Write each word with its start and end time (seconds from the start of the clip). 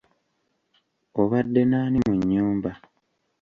Obadde 1.21 1.61
n’ani 1.65 1.97
mu 2.05 2.13
nnyumba? 2.19 2.71